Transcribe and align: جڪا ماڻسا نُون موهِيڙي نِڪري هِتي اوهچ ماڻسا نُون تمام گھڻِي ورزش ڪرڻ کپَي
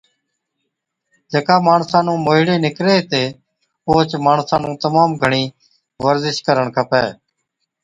جڪا 1.31 1.55
ماڻسا 1.67 1.99
نُون 2.05 2.17
موهِيڙي 2.25 2.55
نِڪري 2.65 2.93
هِتي 2.99 3.23
اوهچ 3.87 4.09
ماڻسا 4.25 4.55
نُون 4.61 4.73
تمام 4.83 5.09
گھڻِي 5.21 5.43
ورزش 6.05 6.35
ڪرڻ 6.47 6.65
کپَي 6.75 7.05